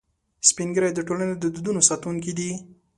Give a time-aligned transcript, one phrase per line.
[0.47, 2.51] سپین ږیری د ټولنې د دودونو ساتونکي دي